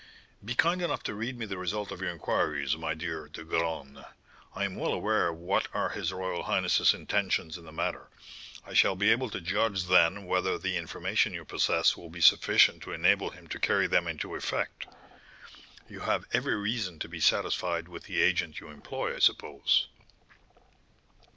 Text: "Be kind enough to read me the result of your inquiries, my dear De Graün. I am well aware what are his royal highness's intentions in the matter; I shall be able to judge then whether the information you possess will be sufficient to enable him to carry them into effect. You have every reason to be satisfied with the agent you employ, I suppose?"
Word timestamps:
"Be 0.43 0.55
kind 0.55 0.81
enough 0.81 1.03
to 1.03 1.13
read 1.13 1.37
me 1.37 1.45
the 1.45 1.59
result 1.59 1.91
of 1.91 2.01
your 2.01 2.09
inquiries, 2.09 2.75
my 2.75 2.95
dear 2.95 3.27
De 3.27 3.43
Graün. 3.45 4.03
I 4.55 4.63
am 4.65 4.75
well 4.75 4.93
aware 4.93 5.31
what 5.31 5.67
are 5.75 5.89
his 5.89 6.11
royal 6.11 6.41
highness's 6.41 6.95
intentions 6.95 7.55
in 7.55 7.65
the 7.65 7.71
matter; 7.71 8.07
I 8.65 8.73
shall 8.73 8.95
be 8.95 9.11
able 9.11 9.29
to 9.29 9.39
judge 9.39 9.83
then 9.83 10.25
whether 10.25 10.57
the 10.57 10.75
information 10.75 11.35
you 11.35 11.45
possess 11.45 11.95
will 11.95 12.09
be 12.09 12.19
sufficient 12.19 12.81
to 12.81 12.93
enable 12.93 13.29
him 13.29 13.45
to 13.49 13.59
carry 13.59 13.85
them 13.85 14.07
into 14.07 14.33
effect. 14.33 14.87
You 15.87 15.99
have 15.99 16.25
every 16.33 16.55
reason 16.55 16.97
to 16.97 17.07
be 17.07 17.19
satisfied 17.19 17.87
with 17.87 18.05
the 18.05 18.23
agent 18.23 18.59
you 18.59 18.69
employ, 18.69 19.15
I 19.17 19.19
suppose?" 19.19 19.85